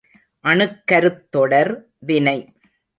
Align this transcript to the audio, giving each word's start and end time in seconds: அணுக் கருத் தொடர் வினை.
அணுக் 0.39 0.81
கருத் 0.85 1.31
தொடர் 1.31 1.87
வினை. 1.99 2.37